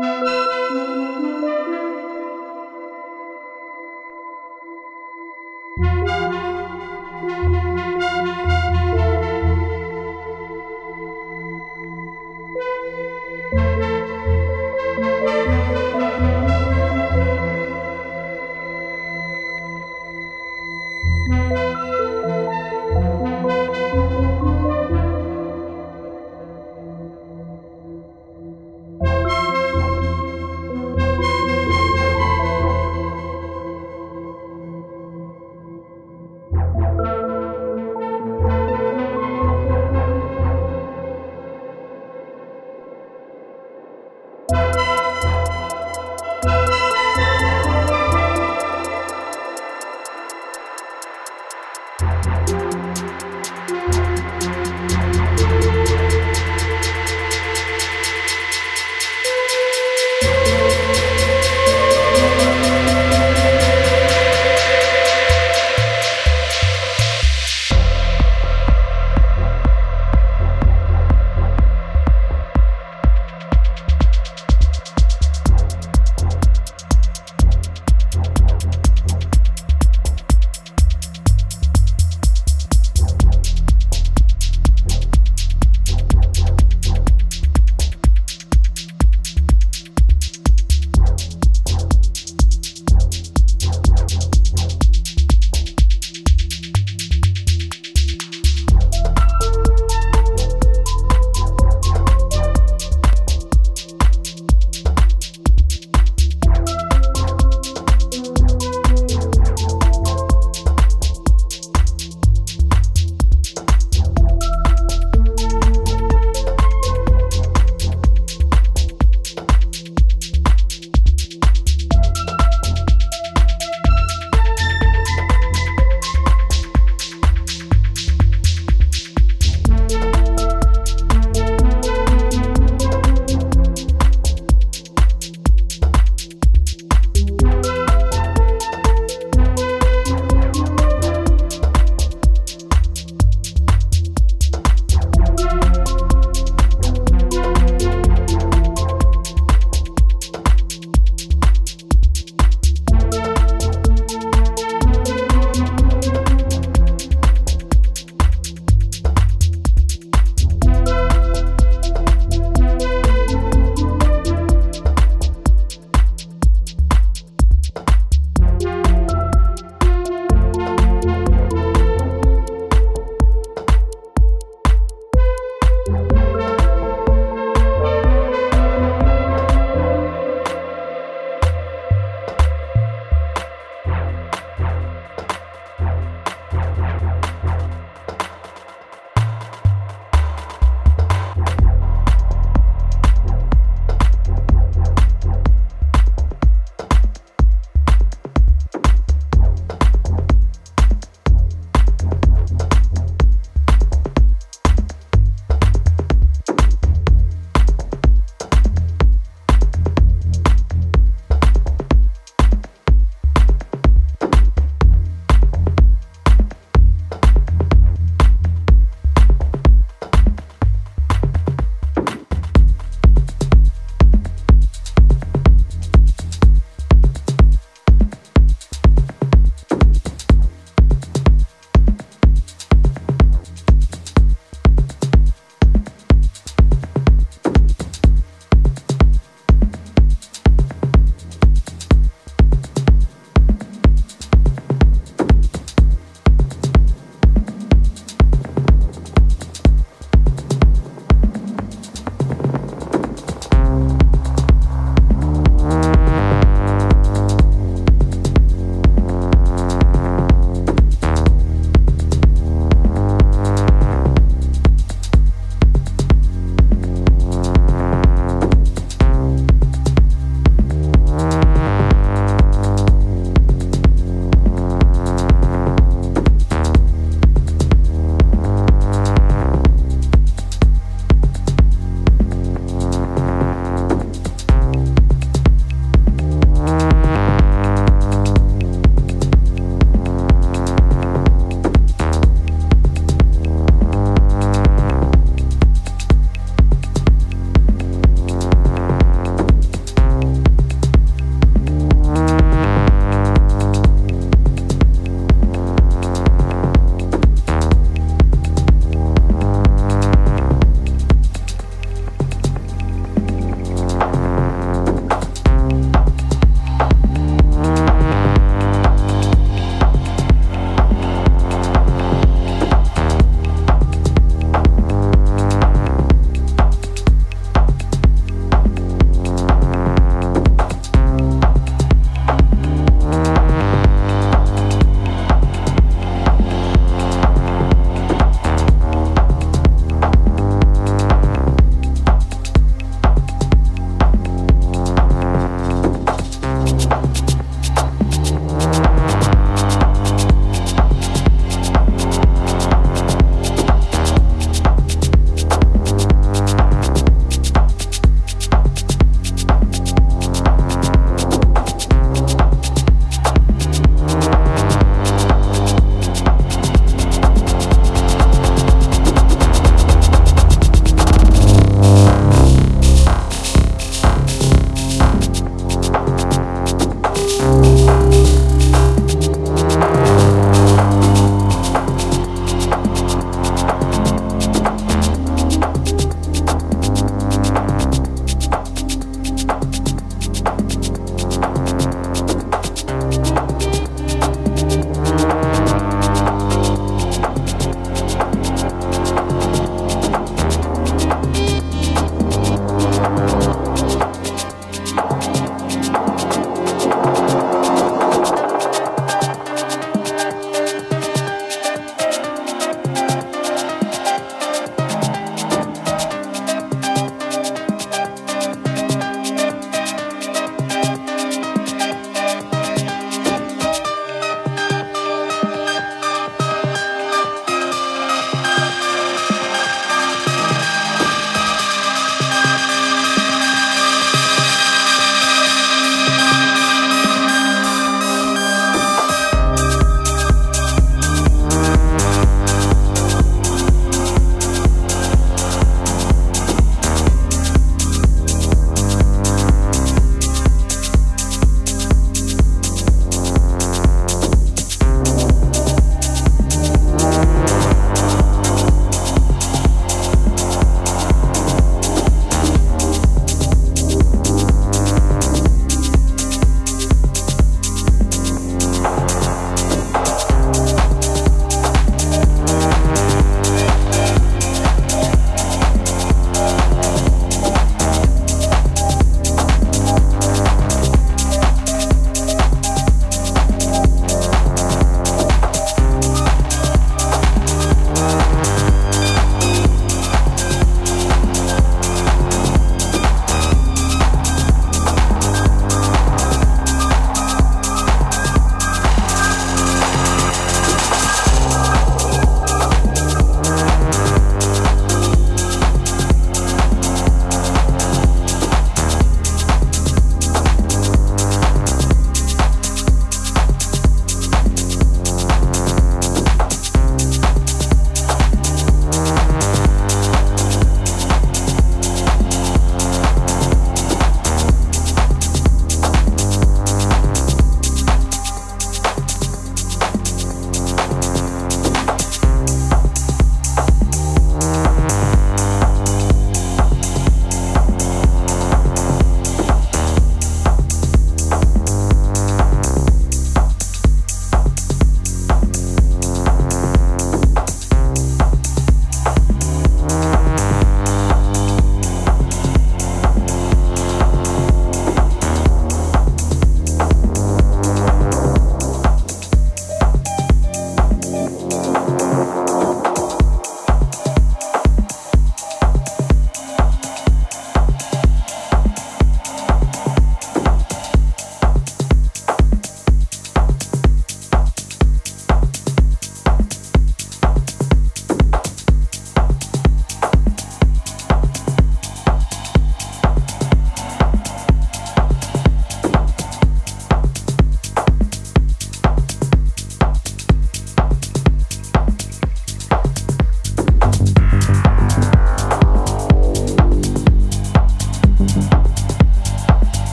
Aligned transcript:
Música 0.00 0.39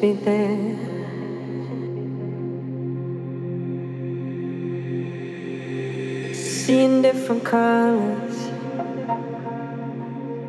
be 0.00 0.12
there. 0.12 0.76
Seeing 6.34 7.02
different 7.02 7.44
colors 7.44 8.36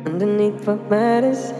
underneath 0.06 0.66
what 0.66 0.90
matters, 0.90 1.52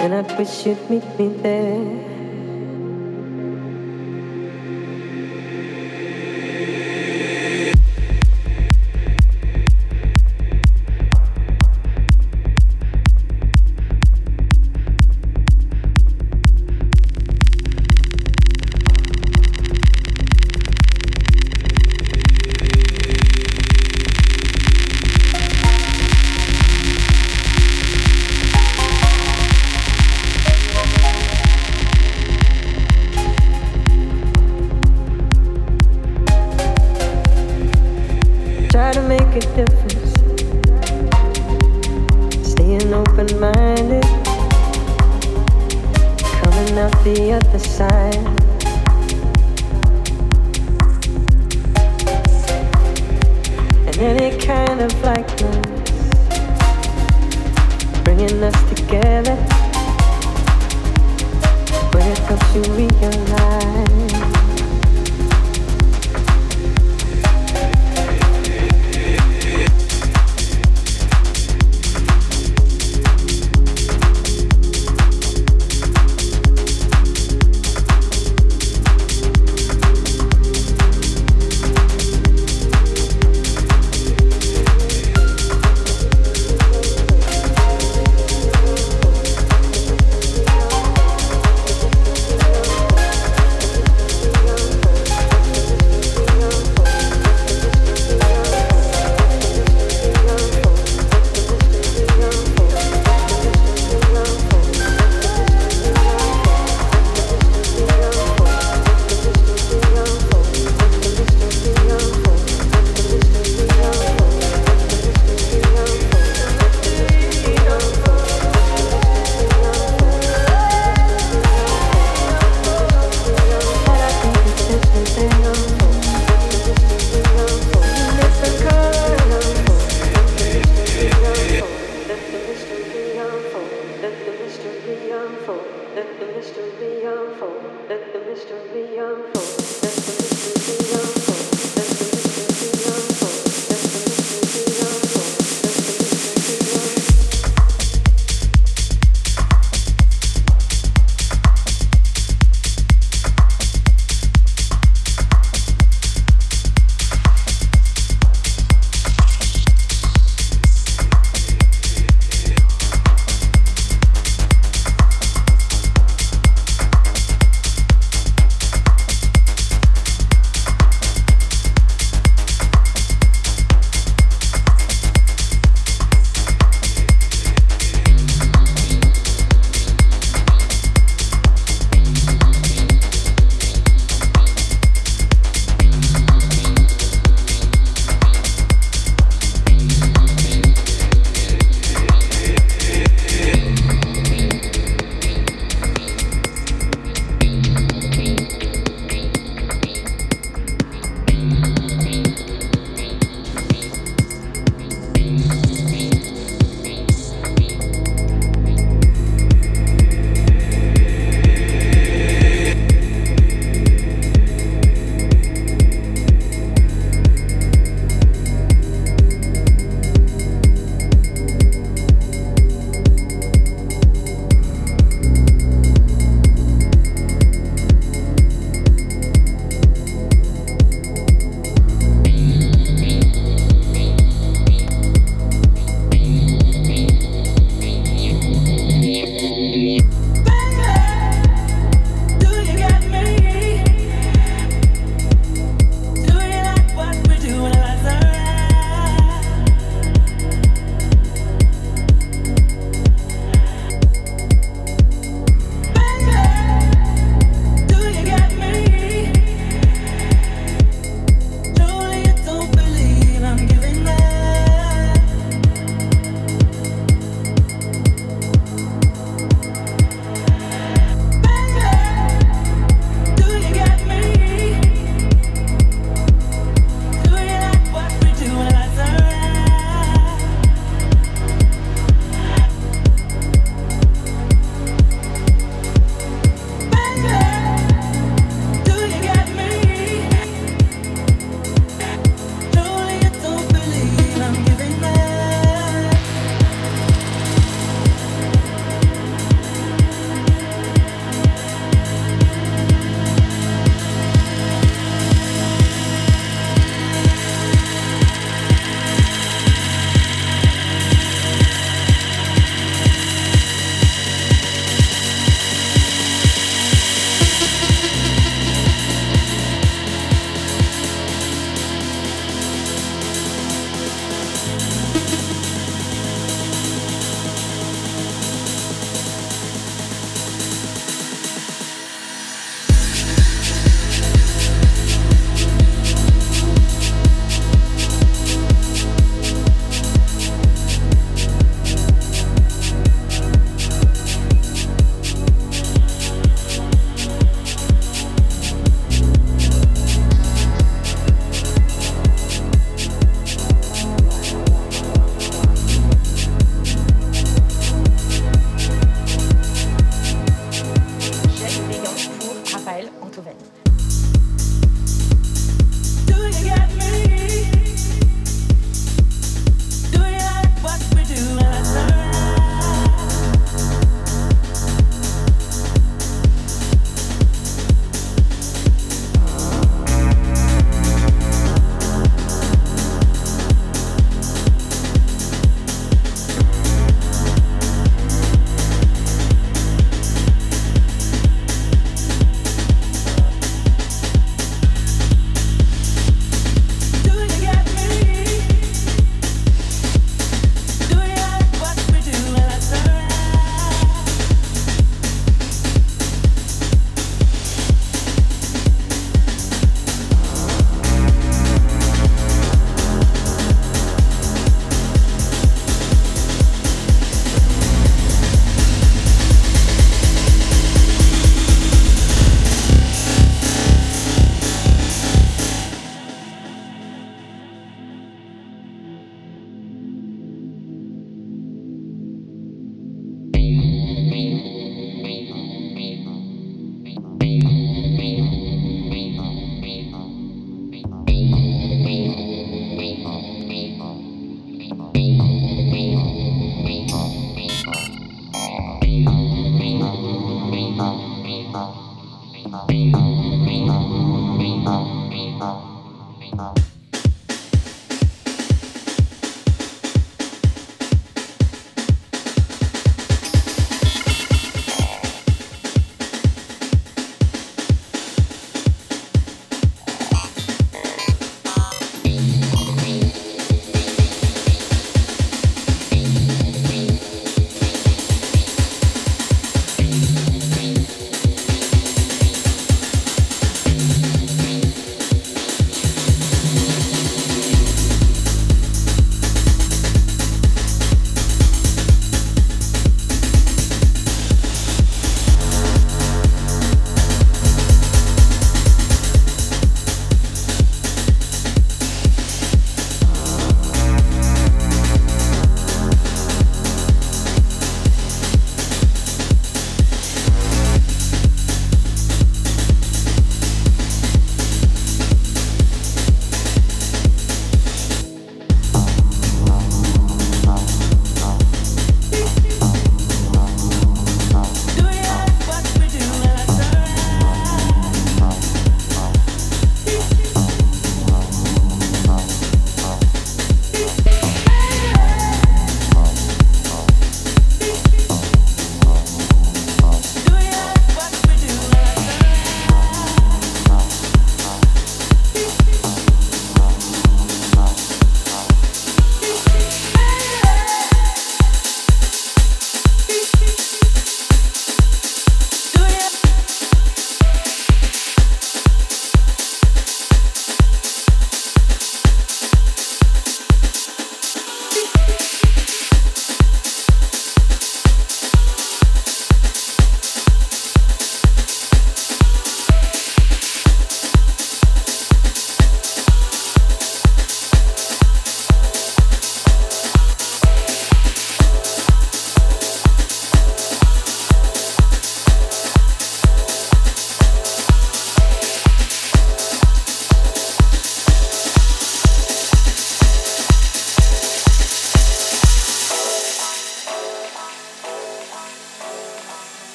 and 0.00 0.14
I 0.14 0.22
wish 0.38 0.66
you'd 0.66 0.90
meet 0.90 1.18
me 1.18 1.28
there. 1.28 2.13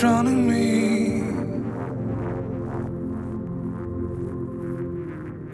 drowning 0.00 0.48
me. 0.48 1.20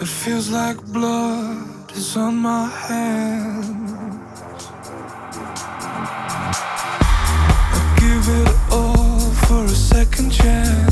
It 0.01 0.07
feels 0.07 0.51
like 0.51 0.77
blood 0.93 1.91
is 1.97 2.17
on 2.17 2.37
my 2.37 2.69
hands. 2.69 3.91
I 7.75 7.97
give 7.99 8.27
it 8.41 8.55
all 8.71 9.19
for 9.47 9.65
a 9.65 9.77
second 9.93 10.31
chance. 10.31 10.86